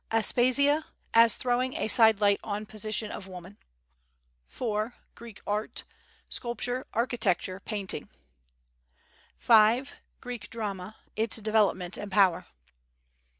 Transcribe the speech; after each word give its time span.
Aspasia, 0.11 0.85
as 1.13 1.37
throwing 1.37 1.75
a 1.75 1.87
side 1.87 2.19
light 2.19 2.39
on 2.43 2.65
position 2.65 3.11
of 3.11 3.27
woman. 3.27 3.59
4. 4.47 4.95
Greek 5.13 5.41
art 5.45 5.83
sculpture, 6.27 6.87
architecture, 6.91 7.59
painting. 7.59 8.09
5. 9.37 9.93
Greek 10.19 10.49
drama: 10.49 10.95
its 11.15 11.37
development 11.37 11.97
and 11.97 12.11
power. 12.11 12.47